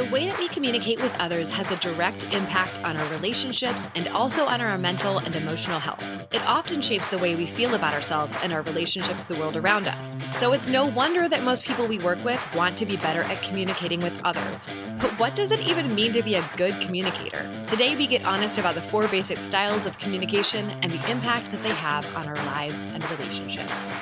[0.00, 4.08] The way that we communicate with others has a direct impact on our relationships and
[4.08, 6.26] also on our mental and emotional health.
[6.32, 9.58] It often shapes the way we feel about ourselves and our relationship to the world
[9.58, 10.16] around us.
[10.32, 13.42] So it's no wonder that most people we work with want to be better at
[13.42, 14.66] communicating with others.
[15.02, 17.46] But what does it even mean to be a good communicator?
[17.66, 21.62] Today, we get honest about the four basic styles of communication and the impact that
[21.62, 23.92] they have on our lives and relationships.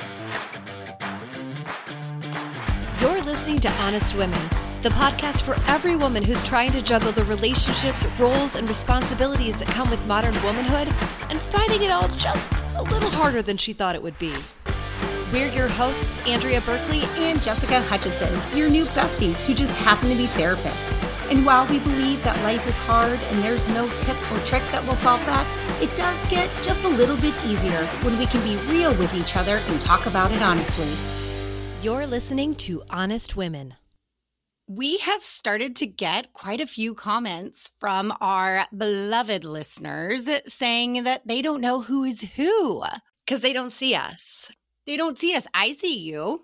[3.00, 7.24] You're listening to Honest Women the podcast for every woman who's trying to juggle the
[7.24, 10.86] relationships, roles, and responsibilities that come with modern womanhood
[11.30, 14.32] and finding it all just a little harder than she thought it would be.
[15.32, 20.14] We're your hosts, Andrea Berkeley and Jessica Hutchison, your new besties who just happen to
[20.14, 20.96] be therapists.
[21.28, 24.86] And while we believe that life is hard and there's no tip or trick that
[24.86, 25.44] will solve that,
[25.82, 29.36] it does get just a little bit easier when we can be real with each
[29.36, 30.88] other and talk about it honestly.
[31.82, 33.74] You're listening to Honest Women
[34.68, 41.26] we have started to get quite a few comments from our beloved listeners saying that
[41.26, 42.84] they don't know who is who
[43.24, 44.50] because they don't see us.
[44.86, 45.46] They don't see us.
[45.54, 46.40] I see you.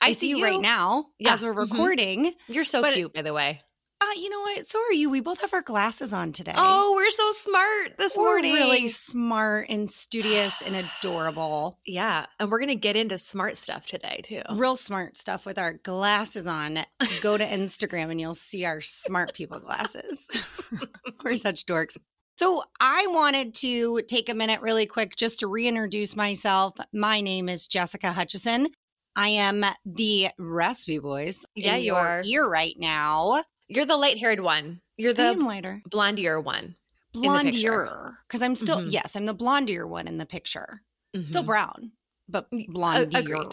[0.00, 1.34] I, I see, see, you right now yeah.
[1.34, 1.72] as we're mm-hmm.
[1.72, 2.26] recording.
[2.26, 2.52] Mm-hmm.
[2.52, 3.60] You're so but, cute, by the way.
[4.00, 4.64] Uh, you know what?
[4.64, 5.10] So are you.
[5.10, 6.54] We both have our glasses on today.
[6.56, 8.54] Oh, we're so smart this we're morning.
[8.54, 11.78] Really smart and studious and adorable.
[11.88, 12.26] Yeah.
[12.38, 14.42] And we're going to get into smart stuff today, too.
[14.50, 16.80] Real smart stuff with our glasses on.
[17.22, 20.28] Go to Instagram and you'll see our smart people glasses.
[21.24, 21.96] we're such dorks.
[22.36, 26.74] So, I wanted to take a minute really quick just to reintroduce myself.
[26.92, 28.68] My name is Jessica Hutchison.
[29.16, 31.44] I am the recipe voice.
[31.56, 32.22] Yeah, you are.
[32.24, 33.42] Ear right now.
[33.68, 34.80] You're the light haired one.
[34.96, 35.82] You're the lighter.
[35.88, 36.74] blondier one.
[37.14, 38.16] Blondier.
[38.26, 38.90] Because I'm still, mm-hmm.
[38.90, 40.82] yes, I'm the blondier one in the picture.
[41.14, 41.24] Mm-hmm.
[41.24, 41.92] Still brown,
[42.28, 43.18] but blondier.
[43.18, 43.52] Agreed.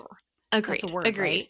[0.52, 0.82] Agreed.
[0.82, 1.50] That's a word, Agreed.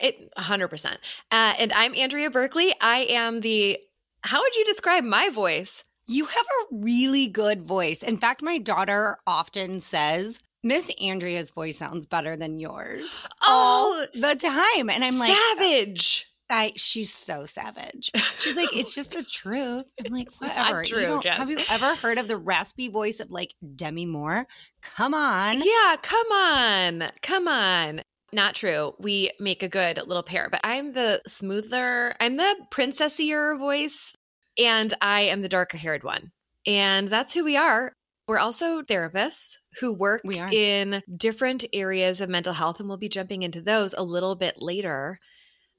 [0.00, 0.14] Right?
[0.14, 0.96] It 100%.
[1.30, 2.74] Uh, and I'm Andrea Berkeley.
[2.80, 3.78] I am the,
[4.22, 5.84] how would you describe my voice?
[6.06, 8.02] You have a really good voice.
[8.02, 14.20] In fact, my daughter often says, Miss Andrea's voice sounds better than yours oh, all
[14.20, 14.90] the time.
[14.90, 16.26] And I'm like, savage.
[16.52, 18.10] I, she's so savage.
[18.38, 19.90] She's like, it's just the truth.
[20.04, 20.84] I'm like, whatever.
[20.84, 24.46] True, you have you ever heard of the raspy voice of like Demi Moore?
[24.82, 25.58] Come on.
[25.58, 27.10] Yeah, come on.
[27.22, 28.02] Come on.
[28.34, 28.94] Not true.
[28.98, 34.14] We make a good little pair, but I'm the smoother, I'm the princessier voice,
[34.58, 36.32] and I am the darker haired one.
[36.66, 37.92] And that's who we are.
[38.28, 43.42] We're also therapists who work in different areas of mental health, and we'll be jumping
[43.42, 45.18] into those a little bit later.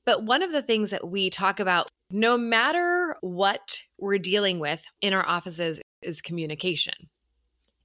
[0.06, 4.86] But one of the things that we talk about, no matter what we're dealing with
[5.02, 6.94] in our offices, is communication.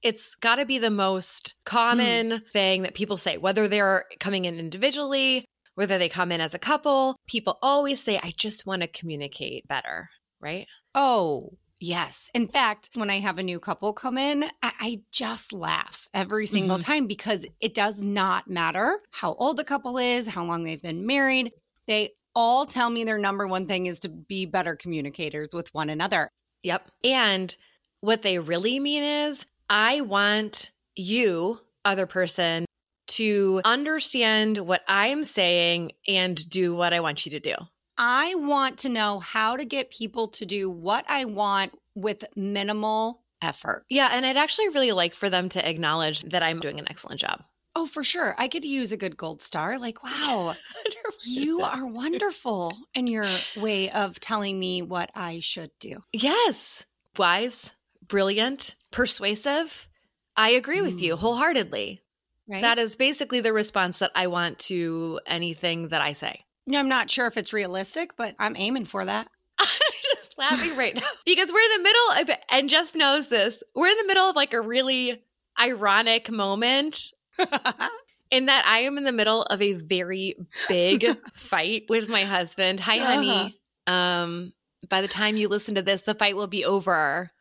[0.01, 2.51] It's got to be the most common mm.
[2.51, 6.59] thing that people say, whether they're coming in individually, whether they come in as a
[6.59, 7.15] couple.
[7.27, 10.09] People always say, I just want to communicate better,
[10.39, 10.67] right?
[10.95, 12.29] Oh, Yes.
[12.33, 16.45] In fact, when I have a new couple come in, I, I just laugh every
[16.45, 16.91] single mm-hmm.
[16.91, 21.05] time because it does not matter how old the couple is, how long they've been
[21.05, 21.53] married.
[21.89, 25.89] They all tell me their number one thing is to be better communicators with one
[25.89, 26.29] another.
[26.61, 26.87] Yep.
[27.03, 27.53] And
[28.01, 32.65] what they really mean is, I want you, other person,
[33.07, 37.55] to understand what I am saying and do what I want you to do.
[37.97, 43.23] I want to know how to get people to do what I want with minimal
[43.41, 43.85] effort.
[43.89, 44.09] Yeah.
[44.13, 47.41] And I'd actually really like for them to acknowledge that I'm doing an excellent job.
[47.81, 48.35] Oh, for sure.
[48.37, 49.79] I could use a good gold star.
[49.79, 50.53] Like, wow,
[51.25, 53.25] you are wonderful in your
[53.55, 56.03] way of telling me what I should do.
[56.11, 56.85] Yes.
[57.17, 57.73] Wise,
[58.05, 59.87] brilliant, persuasive.
[60.35, 61.03] I agree with mm.
[61.03, 62.01] you wholeheartedly.
[62.49, 62.61] Right?
[62.61, 66.43] That is basically the response that I want to anything that I say.
[66.67, 69.29] No, I'm not sure if it's realistic, but I'm aiming for that.
[69.57, 69.67] I'm
[70.15, 73.87] just laughing right now because we're in the middle of, and just knows this, we're
[73.87, 75.23] in the middle of like a really
[75.57, 77.13] ironic moment
[78.31, 80.35] in that I am in the middle of a very
[80.67, 82.79] big fight with my husband.
[82.81, 83.13] Hi, uh-huh.
[83.13, 83.59] honey.
[83.87, 84.53] Um,
[84.87, 87.31] by the time you listen to this, the fight will be over.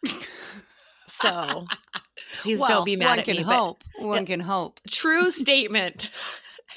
[1.08, 1.64] So
[2.38, 3.34] please well, don't be mad at me.
[3.34, 3.84] One can hope.
[3.98, 4.80] one can hope.
[4.90, 6.10] True statement.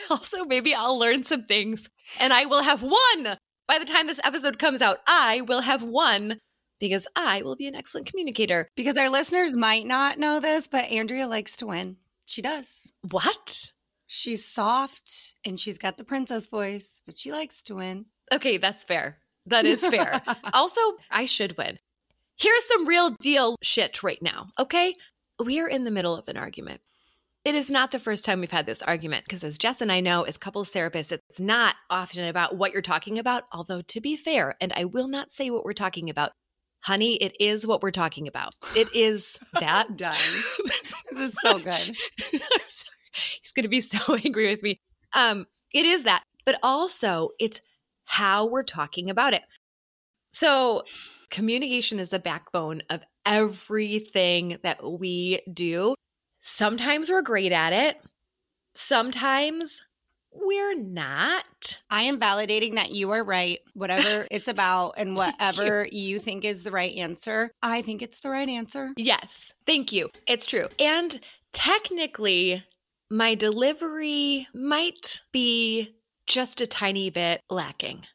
[0.10, 1.90] also, maybe I'll learn some things
[2.20, 3.38] and I will have won.
[3.68, 6.38] By the time this episode comes out, I will have won
[6.80, 8.68] because I will be an excellent communicator.
[8.76, 11.98] Because our listeners might not know this, but Andrea likes to win.
[12.32, 12.94] She does.
[13.10, 13.74] What?
[14.08, 18.06] She's soft and she's got the princess voice, but she likes to win.
[18.32, 19.18] Okay, that's fair.
[19.48, 20.22] That is fair.
[20.54, 20.80] also,
[21.10, 21.78] I should win.
[22.38, 24.96] Here's some real deal shit right now, okay?
[25.44, 26.80] We are in the middle of an argument.
[27.44, 30.00] It is not the first time we've had this argument because, as Jess and I
[30.00, 33.44] know, as couples therapists, it's not often about what you're talking about.
[33.52, 36.32] Although, to be fair, and I will not say what we're talking about,
[36.82, 38.54] honey, it is what we're talking about.
[38.76, 39.98] It is that.
[39.98, 40.16] Done.
[41.12, 41.74] this is so good.
[43.14, 44.80] He's going to be so angry with me.
[45.14, 47.62] Um, it is that, but also it's
[48.06, 49.44] how we're talking about it.
[50.32, 50.84] So,
[51.30, 55.96] communication is the backbone of everything that we do.
[56.40, 58.02] Sometimes we're great at it,
[58.74, 59.82] sometimes
[60.34, 61.80] we're not.
[61.90, 66.16] I am validating that you are right, whatever it's about, and whatever you.
[66.16, 67.52] you think is the right answer.
[67.62, 68.92] I think it's the right answer.
[68.98, 70.10] Yes, thank you.
[70.28, 70.66] It's true.
[70.80, 71.20] And
[71.54, 72.64] technically,
[73.10, 75.96] my delivery might be
[76.28, 78.06] just a tiny bit lacking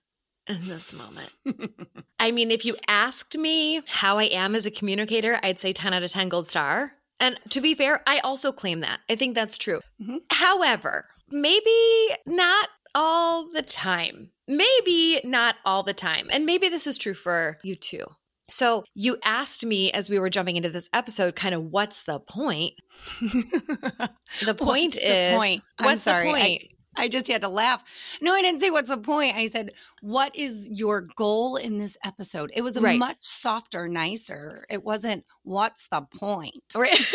[0.48, 1.30] in this moment.
[2.18, 5.92] I mean, if you asked me how I am as a communicator, I'd say 10
[5.92, 6.92] out of 10 gold star.
[7.18, 9.00] And to be fair, I also claim that.
[9.08, 9.80] I think that's true.
[10.00, 10.16] Mm-hmm.
[10.30, 14.30] However, maybe not all the time.
[14.48, 16.28] Maybe not all the time.
[16.30, 18.04] And maybe this is true for you too.
[18.48, 22.20] So, you asked me as we were jumping into this episode, kind of what's the
[22.20, 22.74] point?
[23.20, 25.62] the point what's is the point?
[25.80, 26.44] what's sorry, the point?
[26.44, 27.82] I, I just had to laugh.
[28.20, 29.36] No, I didn't say what's the point.
[29.36, 32.50] I said, what is your goal in this episode?
[32.54, 32.98] It was a Right.
[32.98, 34.64] much softer, nicer.
[34.70, 36.62] It wasn't what's the point.
[36.74, 36.98] Right.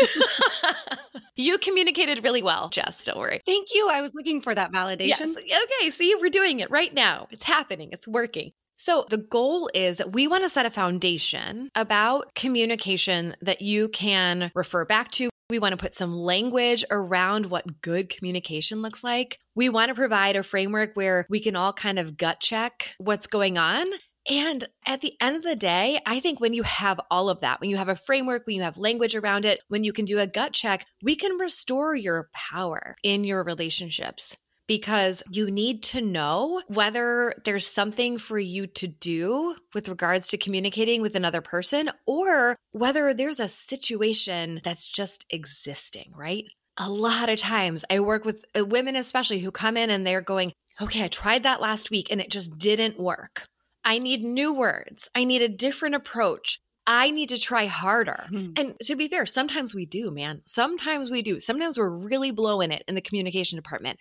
[1.36, 3.06] you communicated really well, Jess.
[3.06, 3.42] Don't worry.
[3.46, 3.90] Thank you.
[3.92, 5.08] I was looking for that validation.
[5.08, 5.36] Yes.
[5.38, 5.90] Okay.
[5.92, 7.28] See, we're doing it right now.
[7.32, 7.90] It's happening.
[7.92, 8.52] It's working.
[8.78, 14.52] So, the goal is we want to set a foundation about communication that you can
[14.56, 15.30] refer back to.
[15.52, 19.38] We want to put some language around what good communication looks like.
[19.54, 23.28] We want to provide a framework where we can all kind of gut check what's
[23.28, 23.86] going on.
[24.30, 27.60] And at the end of the day, I think when you have all of that,
[27.60, 30.20] when you have a framework, when you have language around it, when you can do
[30.20, 34.38] a gut check, we can restore your power in your relationships
[34.72, 40.38] because you need to know whether there's something for you to do with regards to
[40.38, 46.46] communicating with another person or whether there's a situation that's just existing, right?
[46.78, 50.22] A lot of times I work with uh, women, especially who come in and they're
[50.22, 53.48] going, okay, I tried that last week and it just didn't work.
[53.84, 55.10] I need new words.
[55.14, 56.60] I need a different approach.
[56.88, 58.28] I need to try harder.
[58.32, 58.58] Mhm.
[58.58, 60.44] And to be fair, sometimes we do, man.
[60.46, 61.42] Sometimes we do.
[61.42, 64.00] Sometimes we're really blowing it in the communication department.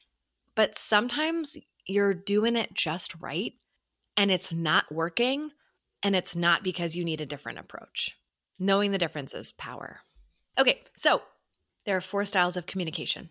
[0.60, 3.54] But sometimes you're doing it just right
[4.14, 5.52] and it's not working.
[6.02, 8.18] And it's not because you need a different approach.
[8.58, 10.00] Knowing the difference is power.
[10.58, 11.22] Okay, so
[11.86, 13.30] there are four styles of communication.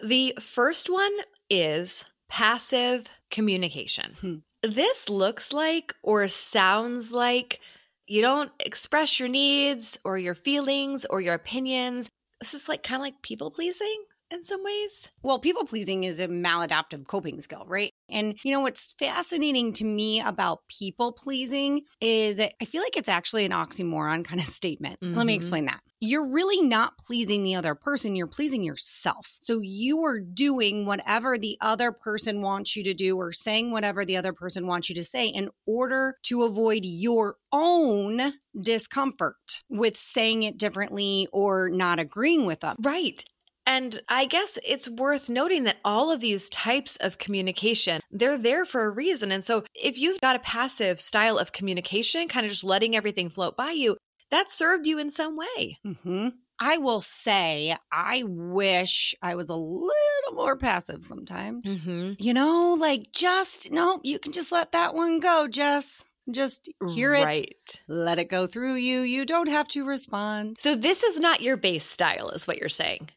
[0.00, 1.10] The first one
[1.50, 4.12] is passive communication.
[4.20, 4.34] Hmm.
[4.62, 7.58] This looks like or sounds like
[8.06, 12.08] you don't express your needs or your feelings or your opinions.
[12.38, 15.10] This is like kind of like people pleasing in some ways.
[15.22, 17.92] Well, people pleasing is a maladaptive coping skill, right?
[18.08, 22.96] And you know what's fascinating to me about people pleasing is that I feel like
[22.96, 24.98] it's actually an oxymoron kind of statement.
[25.02, 25.36] Let me Mhm.
[25.36, 25.80] explain that.
[26.02, 29.36] You're really not pleasing the other person, you're pleasing yourself.
[29.40, 34.04] So you are doing whatever the other person wants you to do or saying whatever
[34.04, 39.96] the other person wants you to say in order to avoid your own discomfort with
[39.96, 42.76] saying it differently or not agreeing with them.
[42.80, 43.22] Right.
[43.70, 48.64] And I guess it's worth noting that all of these types of communication, they're there
[48.64, 49.30] for a reason.
[49.30, 53.28] And so if you've got a passive style of communication, kind of just letting everything
[53.30, 53.96] float by you,
[54.30, 55.78] that served you in some way.
[55.84, 56.28] hmm
[56.62, 61.64] I will say, I wish I was a little more passive sometimes.
[61.64, 62.12] Mm-hmm.
[62.18, 66.04] You know, like just, no, you can just let that one go, Jess.
[66.30, 67.80] Just hear it, Right.
[67.88, 69.00] let it go through you.
[69.00, 70.56] You don't have to respond.
[70.60, 73.08] So this is not your base style, is what you're saying.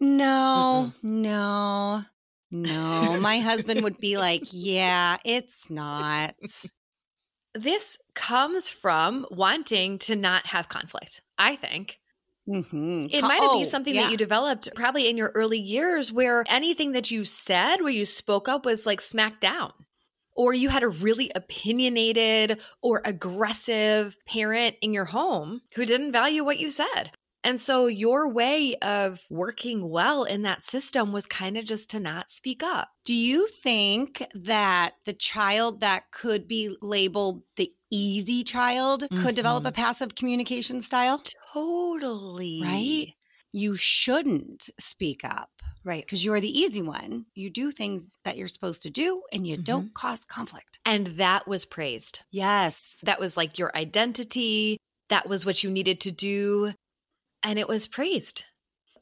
[0.00, 2.02] No, no,
[2.50, 3.20] no.
[3.20, 6.34] My husband would be like, yeah, it's not.
[7.54, 11.98] This comes from wanting to not have conflict, I think.
[12.48, 13.12] Mhm.
[13.12, 14.04] It might have oh, been something yeah.
[14.04, 18.06] that you developed probably in your early years where anything that you said, where you
[18.06, 19.72] spoke up, was like smacked down.
[20.34, 26.44] Or you had a really opinionated or aggressive parent in your home who didn't value
[26.44, 27.10] what you said.
[27.48, 31.98] And so your way of working well in that system was kind of just to
[32.00, 32.88] not speak up.
[33.06, 39.64] Do you think that the child that could be labeled the easy child could develop
[39.64, 41.22] a passive communication style?
[41.54, 42.60] Totally.
[42.62, 43.06] Right?
[43.52, 45.48] You shouldn't speak up
[45.84, 46.04] Right.
[46.04, 47.24] because you are the easy one.
[47.34, 49.62] You do things that you're supposed to do and you Mm-hmm.
[49.62, 50.80] don't cause conflict.
[50.84, 52.24] And that was praised.
[52.30, 52.98] Yes.
[53.04, 54.76] That was like your identity.
[55.08, 56.74] That was what you needed to do.
[57.42, 58.44] And it was praised.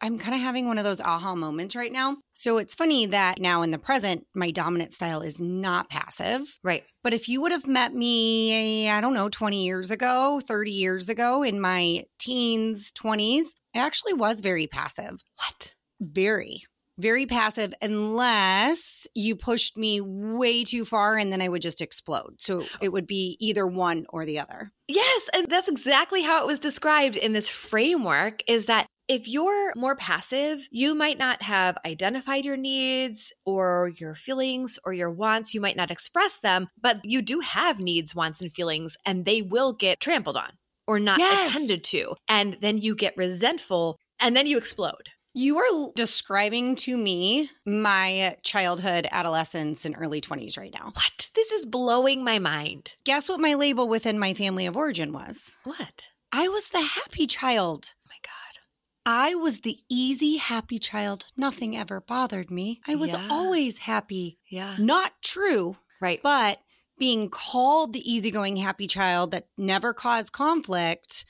[0.03, 2.19] I'm kind of having one of those aha moments right now.
[2.35, 6.43] So it's funny that now in the present, my dominant style is not passive.
[6.63, 6.85] Right.
[7.03, 11.09] But if you would have met me, I don't know, 20 years ago, 30 years
[11.09, 15.25] ago, in my teens, 20s, I actually was very passive.
[15.37, 15.73] What?
[16.01, 16.63] Very,
[16.99, 22.37] very passive, unless you pushed me way too far and then I would just explode.
[22.39, 24.73] So it would be either one or the other.
[24.89, 29.73] Yes, and that's exactly how it was described in this framework is that if you're
[29.77, 35.55] more passive, you might not have identified your needs or your feelings or your wants.
[35.55, 39.43] You might not express them, but you do have needs, wants, and feelings, and they
[39.43, 40.51] will get trampled on
[40.89, 41.51] or not Yes.
[41.51, 42.15] attended to.
[42.29, 45.11] And then you get resentful and then you explode.
[45.39, 50.93] You are describing to me my childhood, adolescence, and early 20s right now.
[50.95, 51.29] What?
[51.35, 52.95] This is blowing my mind.
[53.05, 55.55] Guess what my label within my family of origin was?
[55.65, 56.07] What?
[56.33, 57.93] I was the happy child.
[57.95, 58.33] Oh my God.
[59.05, 61.27] I was the easy, happy child.
[61.37, 62.81] Nothing ever bothered me.
[62.89, 63.29] I was Yeah.
[63.31, 64.39] always happy.
[64.49, 64.77] Yeah.
[64.79, 66.23] Not true, Right.
[66.23, 66.63] but
[66.99, 71.27] being called the easygoing, happy child that never caused conflict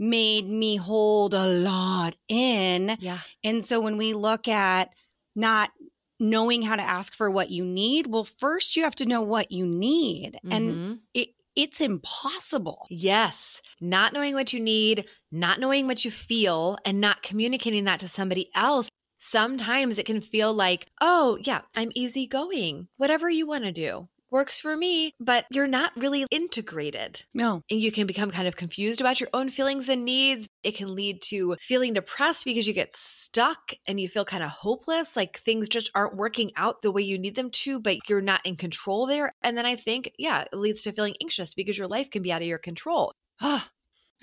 [0.00, 2.96] made me hold a lot in.
[2.98, 3.18] Yeah.
[3.44, 4.88] And so when we look at
[5.36, 5.70] not
[6.18, 9.52] knowing how to ask for what you need, well, first you have to know what
[9.52, 10.38] you need.
[10.50, 11.00] And Mhm.
[11.14, 12.86] it, it's impossible.
[12.88, 13.60] Yes.
[13.80, 18.08] Not knowing what you need, not knowing what you feel, and not communicating that to
[18.08, 18.88] somebody else.
[19.18, 22.88] Sometimes it can feel like, oh, yeah, I'm easygoing.
[22.96, 27.24] Whatever you want to do works for me, but you're not really integrated.
[27.34, 27.62] No.
[27.70, 30.48] And you can become kind of confused about your own feelings and needs.
[30.62, 34.50] It can lead to feeling depressed because you get stuck and you feel kind of
[34.50, 38.20] hopeless, like things just aren't working out the way you need them to, but you're
[38.20, 39.32] not in control there.
[39.42, 42.32] And then I think, yeah, it leads to feeling anxious because your life can be
[42.32, 43.12] out of your control.
[43.40, 43.70] Ah,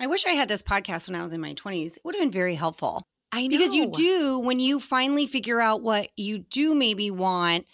[0.00, 1.96] I wish I had this podcast when I was in my 20s.
[1.96, 3.02] It would have been very helpful.
[3.32, 3.58] I know.
[3.58, 7.66] Because you do, when you finally figure out what you do maybe want,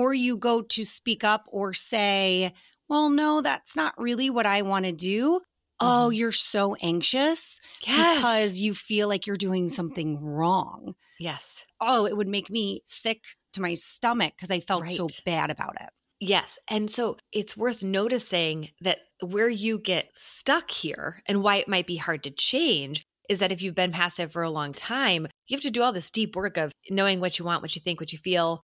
[0.00, 2.52] or you go to speak up or say,
[2.88, 5.40] well, no, that's not really what I want to do.
[5.82, 6.16] Oh, Mhm.
[6.16, 8.16] you're so anxious yes.
[8.18, 10.94] because you feel like you're doing something wrong.
[11.18, 11.64] yes.
[11.80, 13.20] Oh, it would make me sick
[13.54, 15.88] to my stomach because I felt so bad about it.
[16.20, 16.58] Yes.
[16.68, 21.86] And so it's worth noticing that where you get stuck here and why it might
[21.86, 25.56] be hard to change is that if you've been passive for a long time, you
[25.56, 28.00] have to do all this deep work of knowing what you want, what you think,
[28.00, 28.60] what you feel.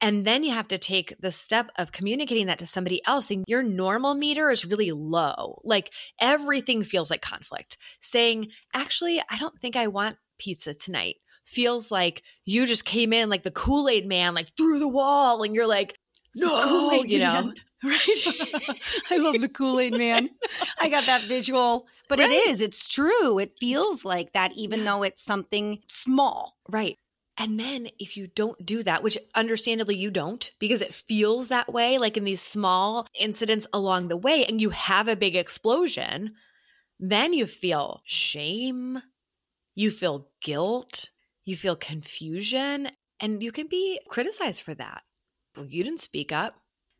[0.00, 3.30] And then you have to take the step of communicating that to somebody else.
[3.30, 5.60] And your normal meter is really low.
[5.64, 7.78] Like everything feels like conflict.
[8.00, 13.30] Saying, actually, I don't think I want pizza tonight feels like you just came in
[13.30, 15.42] like the Kool Aid man, like through the wall.
[15.42, 15.96] And you're like,
[16.36, 17.54] no, Kool-Aid you know, man.
[17.84, 18.80] right?
[19.10, 20.28] I love the Kool Aid man.
[20.80, 22.30] I got that visual, but Right.
[22.30, 23.38] it is, it's true.
[23.38, 24.84] It feels like that, even Yeah.
[24.84, 26.56] though it's something small.
[26.68, 26.98] right.
[27.40, 31.72] And then if you don't do that, which understandably you don't, because it feels that
[31.72, 36.34] way, like in these small incidents along the way, and you have a big explosion,
[36.98, 39.00] then you feel shame,
[39.76, 41.10] you feel guilt,
[41.44, 42.88] you feel confusion,
[43.20, 45.04] and you can be criticized for that.
[45.56, 46.56] Well, you didn't speak up.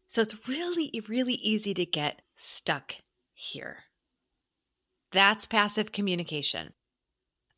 [0.07, 2.95] So it's really, really easy to get stuck
[3.35, 3.85] here.
[5.11, 6.73] That's passive communication.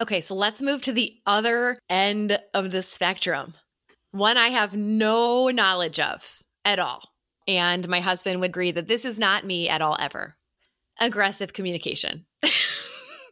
[0.03, 3.53] Okay, so let's move to the other end of the spectrum.
[4.13, 7.03] One I have no knowledge of at all.
[7.47, 10.37] And my husband would agree that this is not me at all ever.
[10.99, 12.25] Aggressive communication.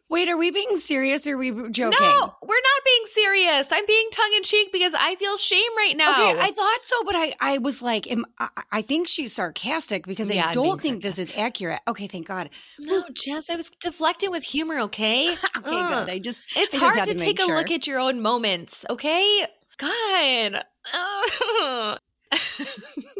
[0.09, 1.97] Wait, are we being serious or are we joking?
[2.01, 3.71] No, we're not being serious.
[3.71, 6.11] I'm being tongue in cheek because I feel shame right now.
[6.11, 10.07] Okay, I thought so, but I, I was like, am, I, I think she's sarcastic
[10.07, 11.79] because Yeah, I don't think this is accurate.
[11.87, 12.49] Okay, thank God.
[12.79, 15.35] no, Jess, I was deflecting with humor, okay?
[15.57, 16.09] Okay, good.
[16.09, 18.21] I just It's I just hard to, to take make a look at your own
[18.21, 19.45] moments, okay?
[19.77, 20.63] God.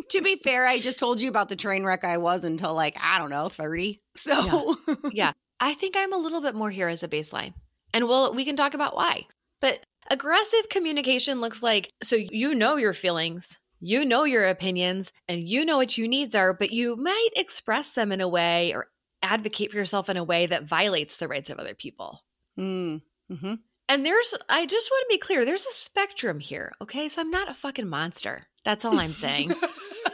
[0.10, 0.38] To be oh.
[0.44, 3.30] fair, I just told you about the train wreck I was until like I don't
[3.30, 4.02] know thirty.
[4.16, 4.78] So
[5.12, 5.34] yeah.
[5.60, 7.54] I think I'm a little bit more here as a baseline.
[7.94, 9.26] And we'll we can talk about why.
[9.62, 15.44] But aggressive communication looks like so you know your feelings, you know your opinions, and
[15.44, 18.88] you know what your needs are, but you might express them in a way or
[19.22, 22.24] advocate for yourself in a way that violates the rights of other people.
[22.58, 23.02] Mm,
[23.32, 23.60] mhm.
[23.90, 27.10] And there's I just want to be clear, there's a spectrum here, okay?
[27.10, 28.48] So I'm not a fucking monster.
[28.64, 29.52] That's all I'm saying.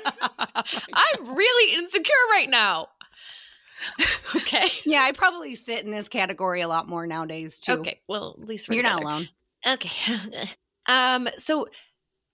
[0.94, 2.88] I'm really insecure right now.
[4.36, 4.68] okay.
[4.86, 7.74] yeah, I probably sit in this category a lot more nowadays too.
[7.74, 8.02] Okay.
[8.08, 9.28] Well, at least you're not alone.
[9.68, 10.16] Okay.
[10.86, 11.68] um, so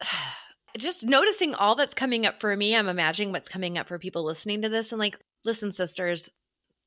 [0.77, 4.24] just noticing all that's coming up for me, I'm imagining what's coming up for people
[4.24, 6.29] listening to this and like, listen, sisters,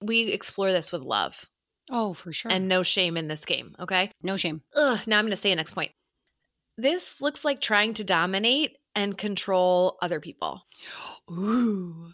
[0.01, 1.49] we explore this with love.
[1.91, 2.51] Oh, for sure.
[2.51, 3.77] and no shame in this game.
[3.79, 4.11] Okay.
[4.23, 4.63] no shame.
[4.75, 5.93] Ugh, now I'm going to say a next point.
[6.79, 10.67] This looks like trying to dominate and control other people.
[11.31, 12.09] Ooh,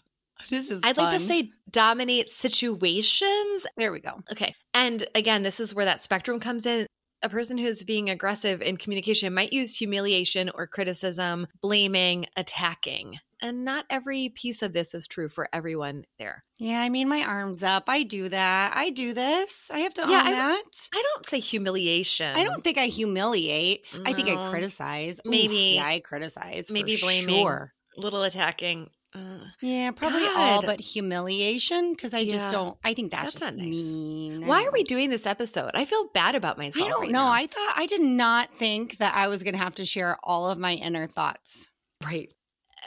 [0.48, 0.80] this is.
[0.84, 3.66] I'd like to say dominate situations.
[3.76, 4.22] There we go.
[4.32, 4.54] Okay.
[4.74, 6.86] And again, this is where that spectrum comes in.
[7.22, 13.18] A person who's being aggressive in communication might use humiliation or criticism, blaming, attacking.
[13.42, 16.44] And not every piece of this is true for everyone there.
[16.58, 17.84] Yeah, I mean, my arms up.
[17.88, 18.72] I do that.
[18.74, 19.70] I do this.
[19.72, 20.62] I have to Yeah, own I- that.
[20.94, 22.36] I don't say humiliation.
[22.36, 23.84] I don't think I humiliate.
[24.04, 24.50] I think I No.
[24.50, 25.20] criticize.
[25.26, 26.66] Oof, Maybe- yeah, I criticize.
[26.68, 27.34] for maybe blaming.
[27.36, 27.72] Sure.
[27.96, 28.90] Little attacking.
[29.14, 32.32] Uh, Yeah, probably all but humiliation because I Yeah.
[32.32, 32.78] just don't.
[32.84, 33.68] I think that's, That's just not nice.
[33.68, 34.46] mean.
[34.46, 35.72] Why are we doing this episode?
[35.74, 36.86] I feel bad about myself.
[36.86, 37.24] I don't right know.
[37.24, 37.30] now.
[37.32, 40.48] I thought I did not think that I was going to have to share all
[40.48, 41.70] of my inner thoughts.
[42.04, 42.32] Right.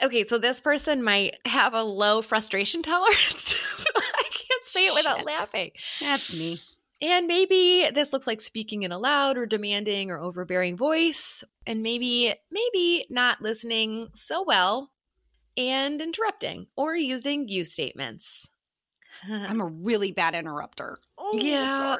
[0.02, 3.84] Okay, so this person might have a low frustration tolerance.
[3.94, 5.26] I can't say it without Shit.
[5.26, 5.70] laughing.
[6.00, 6.56] That's me.
[7.02, 11.82] And maybe this looks like speaking in a loud or demanding or overbearing voice, and
[11.82, 14.90] maybe maybe not listening so well
[15.56, 18.48] and interrupting or using you statements.
[19.30, 20.98] I'm a really bad interrupter.
[21.18, 21.96] Oh, Yeah.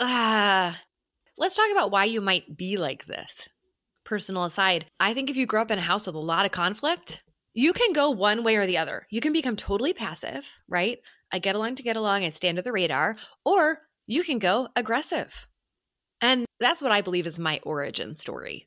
[0.00, 0.80] Ah.
[1.38, 3.48] Let's talk about why you might be like this.
[4.04, 6.50] Personal aside, I think if you grow up in a house with a lot of
[6.50, 7.22] conflict,
[7.54, 9.06] you can go one way or the other.
[9.10, 10.98] You can become totally passive, right?
[11.32, 14.68] I get along to get along, I stand at the radar, or you can go
[14.74, 15.46] aggressive.
[16.20, 18.66] And that's what I believe is my origin story.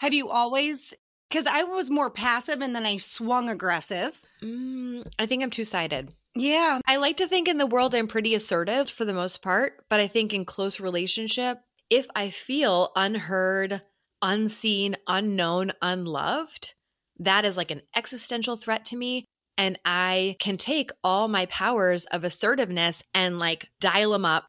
[0.00, 0.94] Have you always?
[1.30, 4.20] Because I was more passive and then I swung aggressive.
[4.42, 6.12] Mm, I think I'm two sided.
[6.34, 6.80] Yeah.
[6.86, 10.00] I like to think in the world I'm pretty assertive for the most part, but
[10.00, 13.82] I think in close relationship, if I feel unheard,
[14.22, 16.74] unseen, unknown, unloved,
[17.18, 19.24] that is like an existential threat to me.
[19.56, 24.46] And I can take all my powers of assertiveness and like dial them up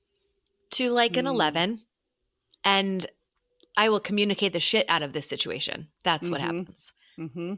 [0.71, 1.29] to like an Mm.
[1.31, 1.79] 11
[2.63, 3.05] and
[3.77, 5.87] I will communicate the shit out of this situation.
[6.03, 6.43] That's what Mhm.
[6.43, 6.93] happens.
[7.19, 7.53] Mm-hmm.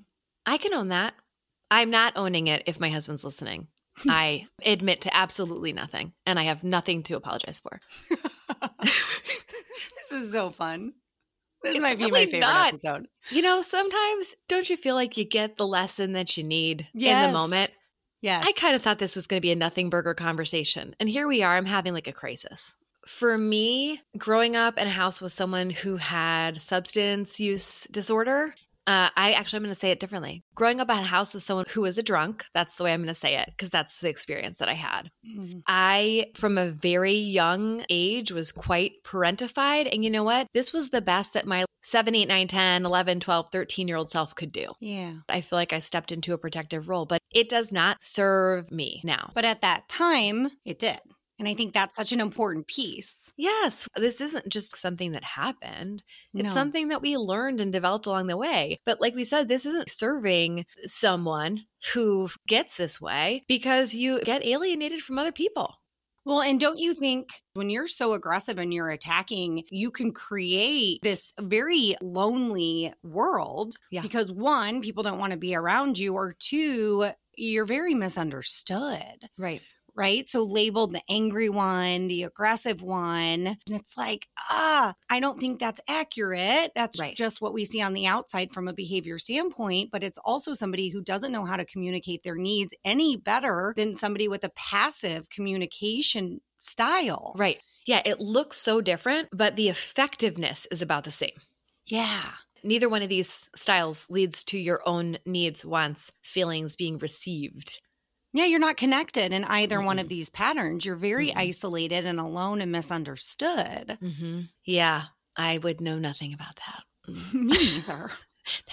[0.45, 1.13] I can own that.
[1.71, 3.67] I'm not owning it if my husband's listening.
[4.07, 7.79] I admit to absolutely nothing and I have nothing to apologize for.
[8.81, 10.93] this is so fun.
[11.63, 12.69] This It's might be my favorite not.
[12.73, 13.07] episode.
[13.29, 17.27] You know, sometimes don't you feel like you get the lesson that you need in
[17.27, 17.71] the moment?
[18.21, 18.43] Yes.
[18.47, 20.93] I kind of thought this was going to be a nothing burger conversation.
[20.99, 21.55] And here we are.
[21.55, 22.75] I'm having like a crisis.
[23.07, 29.09] For me, growing up in a house with someone who had substance use disorder, uh,
[29.15, 30.43] I actually, I'm going to say it differently.
[30.55, 32.99] Growing up in a house with someone who was a drunk, that's the way I'm
[33.01, 35.09] going to say it because that's the experience that I had.
[35.25, 35.61] Mhm.
[35.67, 39.87] I, from a very young age, was quite parentified.
[39.93, 40.47] And you know what?
[40.53, 44.09] This was the best that my 7, 8, 9, 10, 11, 12, 13 year old
[44.09, 44.71] self could do.
[44.79, 45.13] Yeah.
[45.29, 49.01] I feel like I stepped into a protective role, but it does not serve me
[49.03, 49.31] now.
[49.33, 50.99] But at that time, it did.
[51.39, 53.31] And I think that's such an important piece.
[53.37, 56.03] Yes, this isn't just something that happened.
[56.33, 56.53] It's No.
[56.53, 58.79] something that we learned and developed along the way.
[58.85, 64.45] But like we said, this isn't serving someone who gets this way because you get
[64.45, 65.75] alienated from other people.
[66.25, 70.99] Well, and don't you think when you're so aggressive and you're attacking, you can create
[71.03, 73.73] this very lonely world?
[73.91, 74.01] Yeah.
[74.03, 79.61] Because one, people don't want to be around you, or two, you're very misunderstood, Right.
[79.95, 80.27] Right?
[80.27, 83.47] So labeled the angry one, the aggressive one.
[83.47, 86.71] And it's like, ah, I don't think that's accurate.
[86.75, 87.15] That's Right.
[87.15, 89.91] just what we see on the outside from a behavior standpoint.
[89.91, 93.95] But it's also somebody who doesn't know how to communicate their needs any better than
[93.95, 97.33] somebody with a passive communication style.
[97.37, 97.59] Right.
[97.85, 101.35] Yeah, it looks so different, but the effectiveness is about the same.
[101.85, 102.31] Yeah.
[102.63, 107.81] Neither one of these styles leads to your own needs, wants, feelings being received.
[108.33, 110.85] Yeah, you're not connected in either one of these patterns.
[110.85, 111.37] You're very Mm-mm.
[111.37, 113.97] isolated and alone and misunderstood.
[114.01, 115.03] hmm Yeah,
[115.35, 116.83] I would know nothing about that.
[117.33, 118.11] Me neither.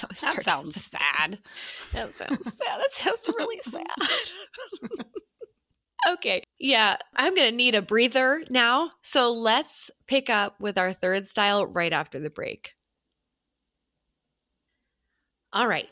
[0.00, 1.38] That was That sounds sad.
[1.92, 2.80] That sounds sad.
[2.80, 3.86] That sounds really sad.
[6.08, 6.42] okay.
[6.58, 6.96] Yeah.
[7.14, 8.90] I'm going to need a breather now.
[9.02, 12.72] So let's pick up with our third style right after the break.
[15.52, 15.88] All right.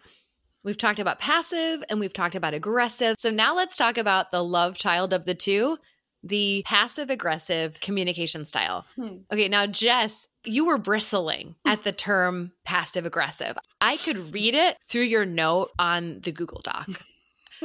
[0.65, 3.17] We've talked about passive and we've talked about aggressive.
[3.19, 5.79] So now let's talk about the love child of the two,
[6.23, 8.85] the passive aggressive communication style.
[8.97, 9.19] Hmm.
[9.33, 13.57] Okay, now Jess, you were bristling at the term passive aggressive.
[13.81, 16.89] I could read it through your note on the Google Doc.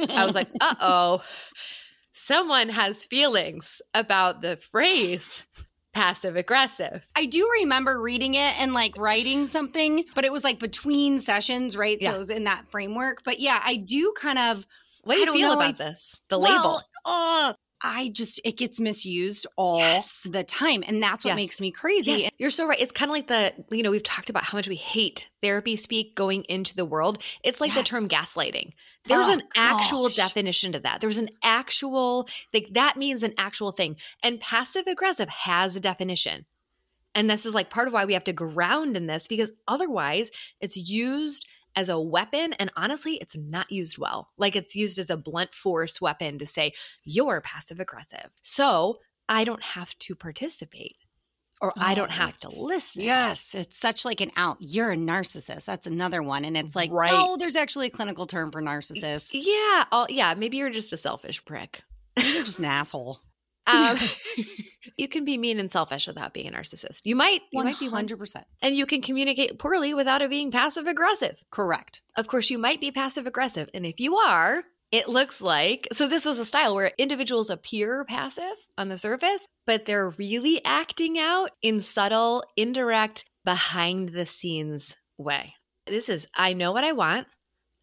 [0.08, 1.24] I was like, uh oh,
[2.12, 5.46] someone has feelings about the phrase
[5.94, 7.04] passive aggressive.
[7.16, 11.76] I do remember reading it and like writing something, but it was like between sessions,
[11.76, 11.98] right?
[12.00, 12.14] So Yeah.
[12.14, 13.22] it was in that framework.
[13.24, 14.66] But yeah, I do kind of
[15.04, 16.20] What do you feel know, about I- this?
[16.28, 16.80] The well, label.
[17.04, 17.52] Uh,
[17.86, 20.22] I just, it gets misused all Yes.
[20.28, 20.82] the time.
[20.86, 21.36] And that's what Yes.
[21.36, 22.10] makes me crazy.
[22.12, 22.80] Yes, you're so right.
[22.80, 25.76] It's kind of like the, you know, we've talked about how much we hate therapy
[25.76, 27.22] speak going into the world.
[27.44, 28.70] It's like the term gaslighting.
[29.06, 30.16] There's Oh, an actual gosh.
[30.16, 31.02] definition to that.
[31.02, 33.96] There's an actual, like, that means an actual thing.
[34.22, 36.46] And passive aggressive has a definition.
[37.14, 40.30] And this is like part of why we have to ground in this because otherwise
[40.60, 42.52] it's used as a weapon.
[42.54, 44.30] And honestly, it's not used well.
[44.36, 46.72] Like it's used as a blunt force weapon to say,
[47.04, 48.30] you're passive aggressive.
[48.42, 50.96] So I don't have to participate
[51.60, 53.04] or I don't Oh, have to listen.
[53.04, 54.58] Yes, it's such like an out.
[54.60, 55.64] You're a narcissist.
[55.64, 56.44] That's another one.
[56.44, 57.10] And it's like, Right.
[57.12, 59.30] oh, there's actually a clinical term for narcissist.
[59.32, 59.84] Yeah.
[59.92, 60.34] Oh, yeah.
[60.34, 61.80] Maybe you're just a selfish prick.
[62.16, 63.20] You're just an asshole.
[63.66, 63.96] Um,
[64.96, 67.00] you can be mean and selfish without being a narcissist.
[67.04, 70.30] You might, you One might be hundred percent And you can communicate poorly without it
[70.30, 71.42] being passive aggressive.
[71.50, 72.02] correct.
[72.16, 73.68] Of course, you might be passive aggressive.
[73.74, 78.04] And if you are, it looks like so this is a style where individuals appear
[78.04, 84.96] passive on the surface, but they're really acting out in subtle, indirect, behind the scenes
[85.18, 85.54] way.
[85.86, 87.26] This is I know what I want.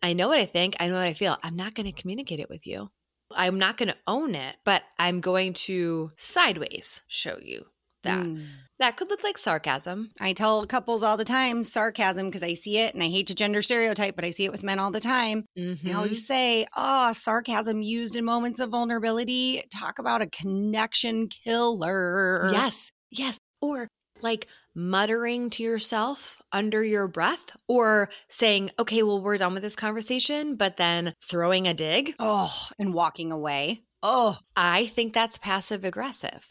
[0.01, 0.75] I know what I think.
[0.79, 1.37] I know what I feel.
[1.43, 2.89] I'm not going to communicate it with you.
[3.35, 7.65] I'm not going to own it, but I'm going to sideways show you
[8.03, 8.25] that.
[8.25, 8.43] Mm.
[8.79, 10.09] That could look like sarcasm.
[10.19, 13.35] I tell couples all the time sarcasm because I see it and I hate to
[13.35, 15.45] gender stereotype, but I see it with men all the time.
[15.55, 15.95] I Mhm.
[15.95, 19.63] always say, oh, sarcasm used in moments of vulnerability.
[19.71, 22.49] Talk about a connection killer.
[22.51, 23.37] Yes, yes.
[23.61, 23.87] Or
[24.21, 29.75] like muttering to yourself under your breath, or saying, okay, well, we're done with this
[29.75, 32.15] conversation, but then throwing a dig.
[32.19, 33.83] Oh, and walking away.
[34.03, 36.47] Oh, I think that's passive aggressive.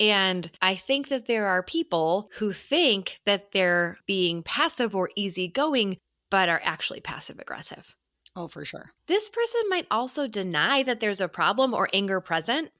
[0.00, 5.98] And I think that there are people who think that they're being passive or easygoing,
[6.30, 7.94] but are actually passive aggressive.
[8.34, 8.90] oh, for sure.
[9.06, 12.70] This person might also deny that there's a problem or anger present.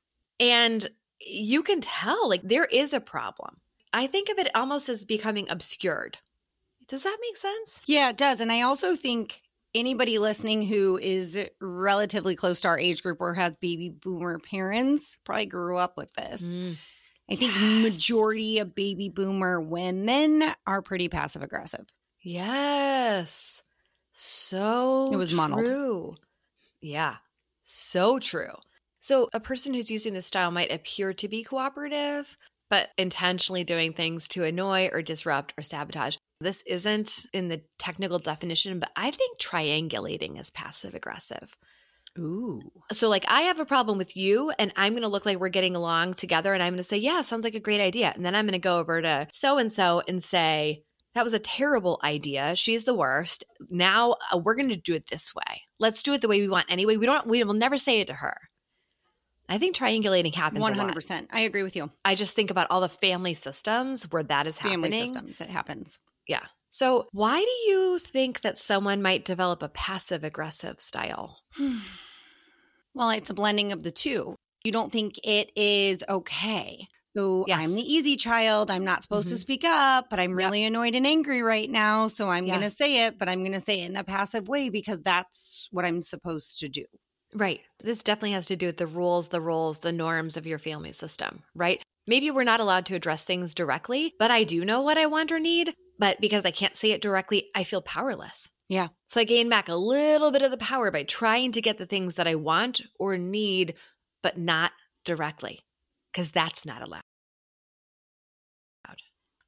[0.40, 0.88] And
[1.20, 3.58] you can tell, like, there is a problem.
[3.92, 6.18] I think of it almost as becoming obscured.
[6.88, 7.82] Does that make sense?
[7.86, 8.40] Yeah, it does.
[8.40, 9.42] And I also think
[9.74, 15.18] anybody listening who is relatively close to our age group or has baby boomer parents
[15.24, 16.48] probably grew up with this.
[16.48, 16.76] Mm.
[17.30, 17.82] I think Yes.
[17.82, 21.86] majority of baby boomer women are pretty passive aggressive.
[22.20, 23.62] Yes.
[24.12, 26.16] So It was true.
[26.80, 27.16] Yeah.
[27.62, 28.54] So true.
[28.98, 32.36] So a person who's using this style might appear to be cooperative,
[32.72, 36.16] but intentionally doing things to annoy or disrupt or sabotage.
[36.40, 41.54] This isn't in the technical definition, but I think triangulating is passive aggressive.
[42.18, 42.62] Ooh.
[42.90, 45.50] So, like, I have a problem with you, and I'm going to look like we're
[45.50, 48.10] getting along together, and I'm going to say, Yeah, sounds like a great idea.
[48.14, 50.82] And then I'm going to go over to so and so and say,
[51.14, 52.56] That was a terrible idea.
[52.56, 53.44] She's the worst.
[53.68, 55.60] Now uh, we're going to do it this way.
[55.78, 56.96] Let's do it the way we want anyway.
[56.96, 58.38] We don't, we will never say it to her.
[59.52, 60.62] I think triangulating happens.
[60.62, 61.28] One hundred percent.
[61.30, 61.90] I agree with you.
[62.06, 65.12] I just think about all the family systems where that is Family happening.
[65.12, 65.40] Family systems.
[65.42, 65.98] It happens.
[66.26, 66.44] Yeah.
[66.70, 71.40] So, why do you think that someone might develop a passive aggressive style?
[72.94, 74.36] well, it's a blending of the two.
[74.64, 76.86] You don't think it is okay.
[77.14, 77.58] So Yes.
[77.68, 78.70] I'm the easy child.
[78.70, 79.38] I'm not supposed to Mhm.
[79.40, 82.08] speak up, but I'm really annoyed and angry right now.
[82.08, 82.56] So I'm Yeah.
[82.58, 85.02] going to say it, but I'm going to say it in a passive way because
[85.02, 86.86] that's what I'm supposed to do.
[87.34, 87.60] Right.
[87.82, 90.92] This definitely has to do with the rules, the roles, the norms of your family
[90.92, 91.82] system, right?
[92.06, 95.32] Maybe we're not allowed to address things directly, but I do know what I want
[95.32, 95.74] or need.
[95.98, 98.50] But because I can't say it directly, I feel powerless.
[98.68, 98.88] Yeah.
[99.06, 101.86] So I gain back a little bit of the power by trying to get the
[101.86, 103.74] things that I want or need,
[104.22, 104.72] but not
[105.04, 105.60] directly,
[106.12, 107.02] because that's not allowed.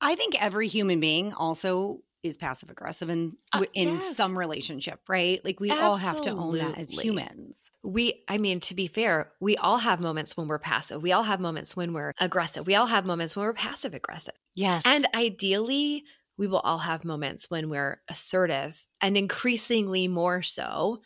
[0.00, 4.16] I think every human being also is passive aggressive in Uh, in yes.
[4.16, 5.44] some relationship, right?
[5.44, 7.70] Like we all have to own that as humans.
[7.82, 11.02] We, I mean, to be fair, we all have moments when we're passive.
[11.02, 12.66] We all have moments when we're aggressive.
[12.66, 14.34] We all have moments when we're passive aggressive.
[14.54, 14.84] Yes.
[14.86, 16.04] And ideally,
[16.38, 21.02] we will all have moments when we're assertive and increasingly more so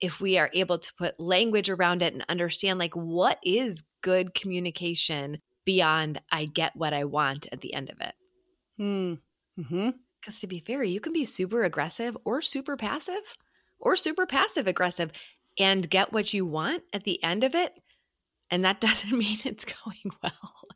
[0.00, 4.34] if we are able to put language around it and understand like what is good
[4.34, 8.14] communication beyond I get what I want at the end of it.
[8.78, 9.14] Hmm.
[9.60, 9.66] mm.
[9.68, 9.90] hmm
[10.22, 13.36] Because to be fair, you can be super aggressive or super passive
[13.80, 15.10] or super passive aggressive
[15.58, 17.74] and get what you want at the end of it.
[18.48, 20.68] And that doesn't mean it's going well.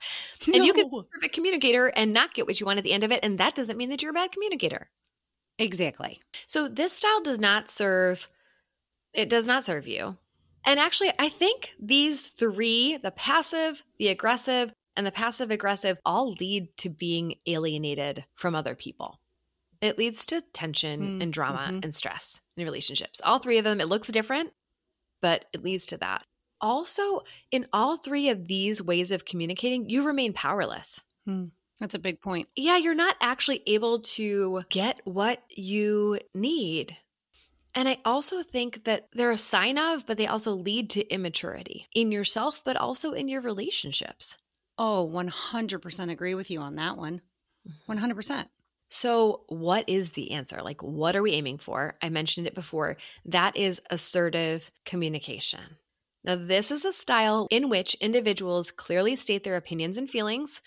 [0.53, 2.93] And you can be a perfect communicator and not get what you want at the
[2.93, 3.21] end of it.
[3.23, 4.91] And that doesn't mean that you're a bad communicator.
[5.59, 6.21] exactly.
[6.49, 8.29] So this style does not serve,
[9.13, 10.17] it does not serve you.
[10.65, 16.33] And actually, I think these three the passive, the aggressive, and the passive aggressive all
[16.33, 19.21] lead to being alienated from other people.
[19.81, 21.85] It leads to tension Mm, and drama mhm.
[21.85, 23.21] and stress in relationships.
[23.25, 24.53] All three of them, it looks different,
[25.21, 26.25] but it leads to that.
[26.63, 31.03] also, in all three of these ways of communicating, you remain powerless.
[31.27, 31.47] Hmm.
[31.81, 32.49] That's a big point.
[32.57, 36.97] Yeah, you're not actually able to get what you need.
[37.75, 41.89] And I also think that they're a sign of, but they also lead to immaturity
[41.95, 44.39] in yourself, but also in your relationships.
[44.79, 47.21] Oh, 100% agree with you on that one.
[47.87, 48.47] 100%.
[48.89, 50.61] So, what is the answer?
[50.63, 51.97] Like, what are we aiming for?
[52.03, 52.97] I mentioned it before.
[53.25, 55.79] That is assertive communication.
[56.25, 60.63] Now, this is a style in which individuals clearly state their opinions and feelings,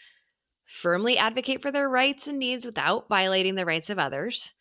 [0.66, 4.54] firmly advocate for their rights and needs without violating the rights of others.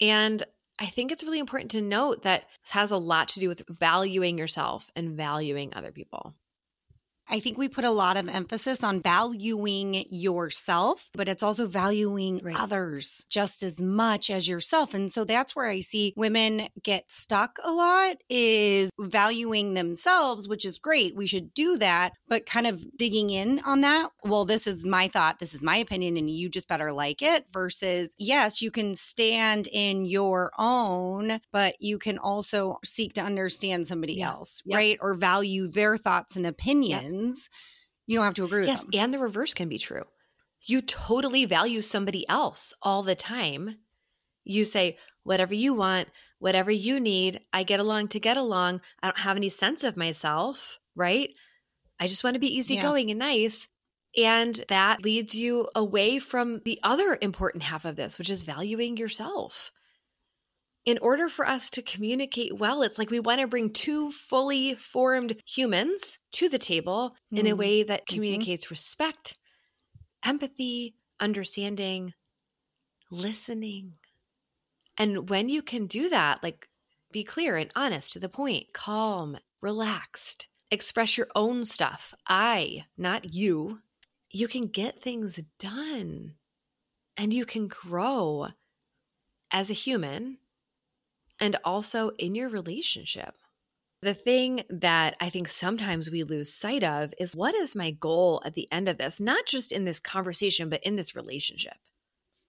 [0.00, 0.42] And
[0.78, 3.62] I think it's really important to note that this has a lot to do with
[3.68, 6.34] valuing yourself and valuing other people.
[7.28, 12.40] I think we put a lot of emphasis on valuing yourself, but it's also valuing
[12.42, 12.58] right.
[12.58, 14.94] others just as much as yourself.
[14.94, 20.64] And so that's where I see women get stuck a lot is valuing themselves, which
[20.64, 21.16] is great.
[21.16, 24.10] We should do that, but kind of digging in on that.
[24.22, 27.46] Well, this is my thought, this is my opinion, and you just better like it
[27.52, 33.86] versus, yes, you can stand in your own, but you can also seek to understand
[33.86, 34.30] somebody yeah.
[34.30, 34.76] else, yep.
[34.76, 34.98] right?
[35.00, 37.04] Or value their thoughts and opinions.
[37.04, 37.15] Yep
[38.06, 38.90] you don't have to agree with yes, them.
[38.94, 40.04] and the reverse can be true.
[40.66, 43.76] You totally value somebody else all the time.
[44.44, 48.80] You say, whatever you want, whatever you need, I get along to get along.
[49.02, 51.30] I don't have any sense of myself, right?
[51.98, 53.12] I just want to be easygoing yeah.
[53.12, 53.68] and nice.
[54.16, 58.96] And that leads you away from the other important half of this, which is valuing
[58.96, 59.72] yourself
[60.86, 64.76] in order for us to communicate well, it's like we want to bring two fully
[64.76, 67.40] formed humans to the table mm.
[67.40, 67.58] in a mm-hmm.
[67.58, 68.14] way that mm-hmm.
[68.14, 68.72] communicates mm-hmm.
[68.72, 69.34] respect,
[70.24, 72.14] empathy, understanding,
[73.10, 73.94] listening.
[74.96, 76.68] And when you can do that, like
[77.12, 82.14] be clear and honest to the point, calm, relaxed, express your own stuff.
[82.28, 83.80] I, not you.
[84.30, 86.34] You can get things done
[87.16, 88.48] and you can grow
[89.50, 90.38] as a human
[91.40, 93.34] and also in your relationship.
[94.02, 98.42] The thing that I think sometimes we lose sight of is what is my goal
[98.44, 101.76] at the end of this, not just in this conversation, but in this relationship.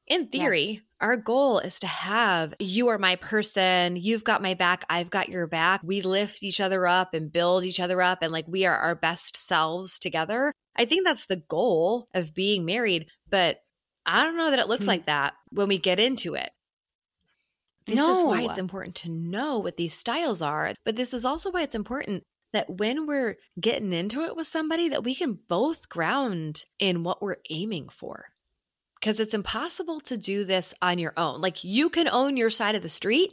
[0.08, 0.84] In theory, yes.
[1.02, 5.28] our goal is to have you are my person, you've got my back, I've got
[5.28, 5.82] your back.
[5.84, 8.96] We lift each other up and build each other up, and like we are our
[8.96, 10.54] best selves together.
[10.78, 13.60] I think that's the goal of being married, but
[14.06, 14.92] I don't know that it looks mm-hmm.
[14.92, 16.52] like that when we get into it.
[17.88, 18.12] This no.
[18.12, 20.74] is why it's important to know what these styles are.
[20.84, 22.24] But this is also why it's important
[22.54, 27.22] that when we're getting into it with somebody that we can both ground in what
[27.22, 28.26] we're aiming for.
[29.02, 31.40] Cuz it's impossible to do this on your own.
[31.40, 33.32] Like you can own your side of the street,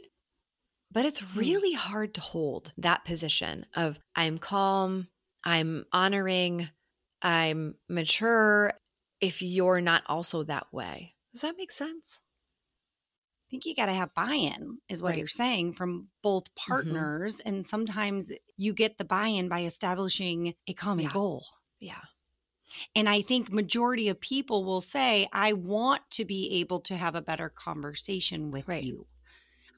[0.91, 1.39] but it's hmm.
[1.39, 5.07] really hard to hold that position of I'm calm,
[5.43, 6.69] I'm honoring,
[7.21, 8.73] I'm mature
[9.19, 11.15] if you're not also that way.
[11.33, 12.21] Does that make sense?
[13.55, 15.17] Think you got to have buy in, is what right.
[15.17, 16.71] you're saying, from both mm-hmm.
[16.73, 17.37] partners.
[17.37, 17.47] Mm-hmm.
[17.47, 21.13] And sometimes you get the buy in by establishing a common yeah.
[21.13, 21.45] goal.
[21.79, 22.01] Yeah.
[22.97, 27.15] And I think majority of people will say, I want to be able to have
[27.15, 28.83] a better conversation with right.
[28.83, 29.07] you.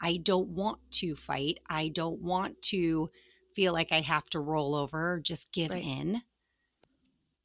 [0.01, 1.59] I don't want to fight.
[1.69, 3.11] I don't want to
[3.53, 5.85] feel like I have to roll over or just give right.
[5.85, 6.23] in.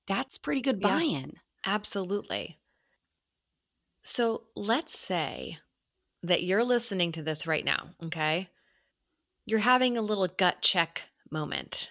[0.06, 1.32] That's pretty good buy in.
[1.34, 2.58] Yeah, absolutely.
[4.02, 5.58] So let's say
[6.22, 8.48] that you're listening to this right now, okay?
[9.46, 11.90] You're having a little gut check moment.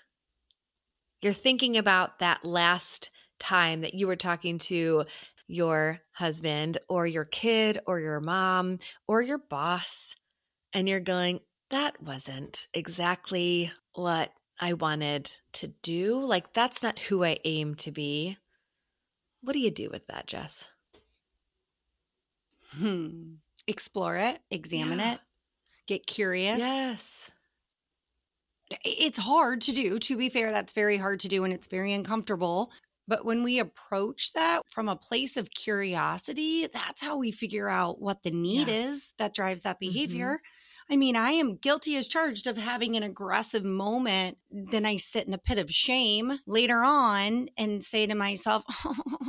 [1.22, 5.06] You're thinking about that last time that you were talking to
[5.48, 10.16] your husband or your kid or your mom or your boss,
[10.74, 11.42] and you're going,
[11.72, 16.20] that wasn't exactly what I wanted to do.
[16.20, 18.38] Like, that's not who I aim to be.
[19.42, 20.70] What do you do with that, Jess?
[22.78, 23.31] Hmm
[23.72, 25.14] explore it, examine yeah.
[25.14, 25.20] it,
[25.88, 26.60] get curious.
[26.60, 27.32] Yes.
[28.86, 30.00] It's hard to do.
[30.00, 32.72] To be fair, that's very hard to do and it's very uncomfortable.
[33.08, 38.00] But when we approach that from a place of curiosity, that's how we figure out
[38.00, 38.86] what the need yeah.
[38.88, 39.92] is that drives that mm-hmm.
[39.92, 40.28] behavior.
[40.28, 40.94] Mm-hmm.
[40.94, 44.38] I mean, I am guilty as charged of having an aggressive moment.
[44.50, 48.64] Then I sit in a pit of shame later on and say to myself,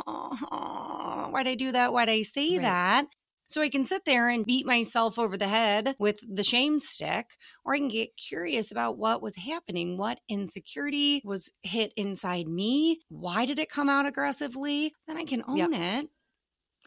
[0.07, 1.93] oh, why'd I do that?
[1.93, 2.63] Why'd I say right.
[2.63, 3.07] that?
[3.53, 7.27] So I can sit there and beat myself over the head with the shame stick,
[7.67, 9.99] or I can get curious about what was happening.
[9.99, 13.01] What insecurity was hit inside me?
[13.11, 14.95] Why did it come out aggressively?
[15.07, 15.71] Then I can own yep.
[15.71, 16.09] it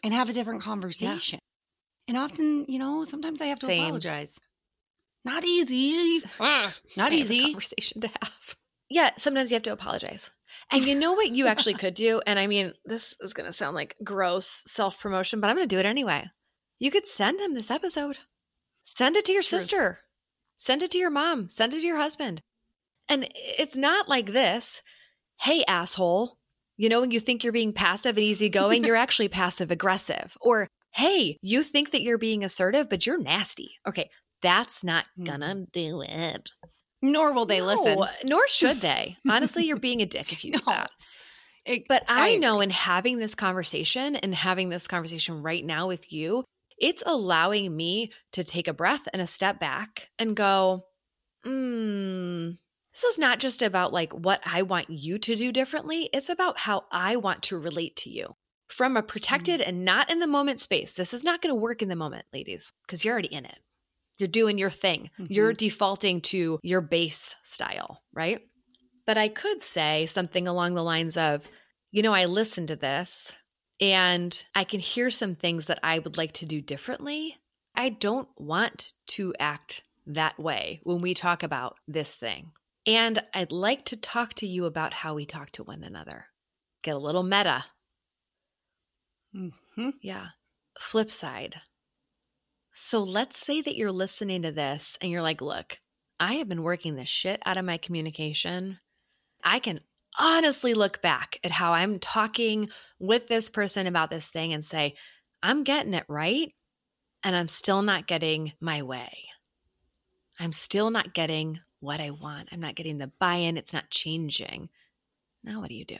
[0.02, 1.38] and have a different conversation.
[1.38, 2.14] Yeah.
[2.14, 3.84] And often, you know, sometimes I have to Same.
[3.84, 4.40] apologize.
[5.24, 6.20] Not easy.
[6.40, 6.72] Ah.
[6.96, 7.52] Not easy.
[7.52, 8.56] conversation to have.
[8.88, 10.30] Yeah, sometimes you have to apologize.
[10.72, 12.20] And you know what you actually could do?
[12.26, 15.68] And I mean, this is going to sound like gross self promotion, but I'm going
[15.68, 16.28] to do it anyway.
[16.78, 18.18] You could send them this episode.
[18.82, 19.62] Send it to your Truth.
[19.62, 20.00] sister.
[20.56, 21.48] Send it to your mom.
[21.48, 22.40] Send it to your husband.
[23.08, 24.82] And it's not like this
[25.40, 26.38] hey, asshole.
[26.78, 30.36] You know, when you think you're being passive and easygoing, you're actually passive aggressive.
[30.40, 33.70] Or hey, you think that you're being assertive, but you're nasty.
[33.86, 34.10] Okay,
[34.42, 35.24] that's not hmm.
[35.24, 36.50] gonna do it.
[37.02, 37.98] Nor will they listen.
[37.98, 39.16] No, Nor should they.
[39.28, 40.72] Honestly, you're being a dick if you do No.
[40.72, 40.90] that.
[41.64, 45.88] It- But I, I know in having this conversation and having this conversation right now
[45.88, 46.44] with you,
[46.78, 50.84] it's allowing me to take a breath and a step back and go,
[51.44, 52.50] hmm,
[52.92, 56.08] this is not just about like what I want you to do differently.
[56.12, 58.36] It's about how I want to relate to you
[58.68, 60.94] from a protected and not in the moment space.
[60.94, 63.58] This is not going to work in the moment, ladies, because you're already in it.
[64.18, 65.10] You're doing your thing.
[65.18, 68.40] You're defaulting to your base style, right?
[69.06, 71.46] But I could say something along the lines of,
[71.92, 73.36] you know, I listened to this
[73.80, 77.36] and I can hear some things that I would like to do differently.
[77.74, 82.52] I don't want to act that way when we talk about this thing.
[82.86, 86.26] And I'd like to talk to you about how we talk to one another.
[86.82, 87.66] Get a little meta.
[89.34, 89.94] Mhm.
[90.00, 90.28] Yeah.
[90.78, 91.62] Flip side.
[92.72, 95.80] So let's say that you're listening to this and you're like, look,
[96.20, 98.78] I have been working the shit out of my communication.
[99.42, 99.80] I can
[100.18, 104.94] honestly look back at how I'm talking with this person about this thing and say,
[105.42, 106.52] I'm getting it right.
[107.24, 109.10] And I'm still not getting my way.
[110.38, 112.50] I'm still not getting what I want.
[112.52, 113.56] I'm not getting the buy in.
[113.56, 114.68] It's not changing.
[115.42, 115.96] Now, what do you do?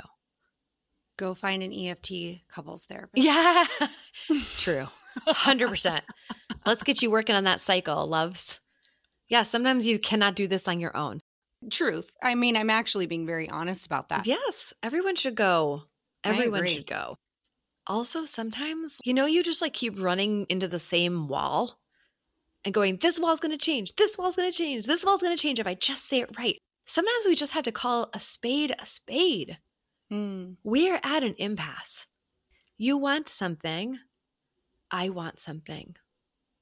[1.16, 3.24] Go find an EFT couples therapist.
[3.24, 3.64] Yeah.
[4.58, 4.86] True.
[5.26, 6.00] 100%.
[6.66, 8.60] Let's get you working on that cycle, loves.
[9.28, 11.20] Yeah, sometimes you cannot do this on your own.
[11.70, 12.16] Truth.
[12.22, 14.26] I mean, I'm actually being very honest about that.
[14.26, 15.82] Yes, everyone should go.
[16.24, 17.16] Everyone should go.
[17.86, 21.78] Also, sometimes, you know, you just like keep running into the same wall
[22.64, 23.94] and going, this wall's going to change.
[23.94, 24.86] This wall's going to change.
[24.86, 26.58] This wall's going to change if I just say it right.
[26.84, 29.58] Sometimes we just have to call a spade a spade.
[30.12, 30.56] Mm.
[30.64, 32.06] We're at an impasse.
[32.76, 33.98] You want something.
[34.90, 35.96] I want something.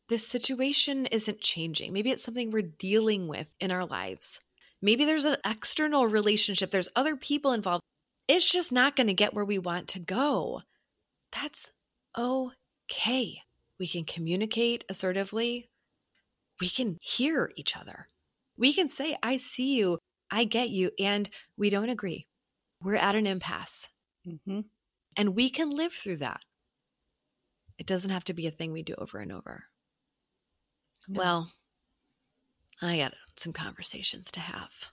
[0.08, 1.92] This situation isn't changing.
[1.92, 4.40] Maybe it's something we're dealing with in our lives.
[4.84, 7.80] Maybe there's an external relationship, there's other people involved.
[8.28, 10.60] It's just not going to get where we want to go.
[11.32, 11.72] That's
[12.18, 13.40] okay.
[13.80, 15.70] We can communicate assertively.
[16.60, 18.08] We can hear each other.
[18.58, 19.98] We can say, I see you,
[20.30, 22.26] I get you, and we don't agree.
[22.82, 23.88] We're at an impasse.
[24.46, 24.60] hmm
[25.16, 26.42] And we can live through that.
[27.78, 29.64] It doesn't have to be a thing we do over and over.
[31.08, 31.18] No.
[31.18, 31.50] Well,
[32.86, 34.92] I got some conversations to have.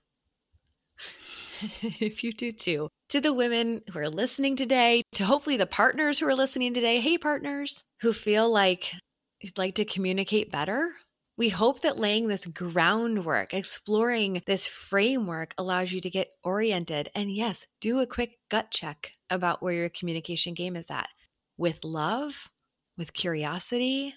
[1.82, 2.90] if you do too.
[3.10, 7.00] To the women who are listening today, to hopefully the partners who are listening today,
[7.00, 8.94] hey, partners who feel like
[9.42, 10.94] you'd like to communicate better.
[11.38, 17.32] We hope that laying this groundwork, exploring this framework allows you to get oriented and,
[17.32, 21.10] yes, do a quick gut check about where your communication game is at
[21.58, 22.50] with love,
[22.98, 24.16] with curiosity,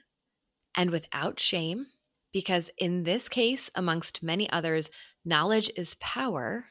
[0.77, 1.87] and without shame.
[2.35, 4.91] Because in this case, amongst many others,
[5.25, 6.67] knowledge is power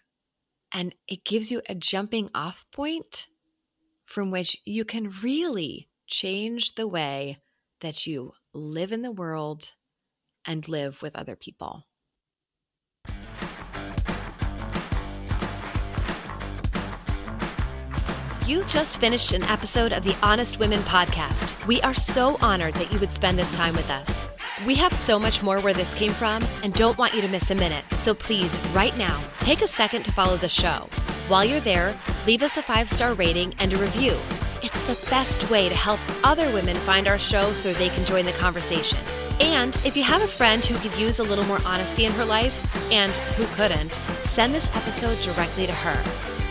[0.74, 3.28] and it gives you a jumping off point
[4.04, 7.38] from which you can really change the way
[7.80, 9.72] that you live in the world
[10.46, 11.86] and live with other people.
[18.46, 21.66] You've just finished an episode of the Honest Women podcast.
[21.66, 24.26] We are so honored that you would spend this time with us.
[24.66, 27.52] We have so much more where this came from and don't want you to miss
[27.52, 27.84] a minute.
[27.98, 30.88] So please, right now, take a second to follow the show.
[31.28, 34.18] While you're there, leave us a five star rating and a review.
[34.62, 38.26] It's the best way to help other women find our show so they can join
[38.26, 39.00] the conversation.
[39.42, 42.24] And if you have a friend who could use a little more honesty in her
[42.24, 46.02] life, and who couldn't, send this episode directly to her.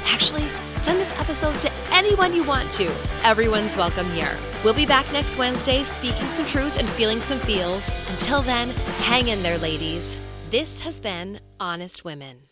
[0.05, 2.91] Actually, send this episode to anyone you want to.
[3.23, 4.39] Everyone's welcome here.
[4.65, 7.91] We'll be back next Wednesday speaking some truth and feeling some feels.
[8.11, 8.71] Until then,
[9.01, 10.19] hang in there, ladies.
[10.51, 12.52] This has been Honest Women.